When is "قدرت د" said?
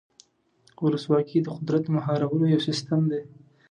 1.55-1.89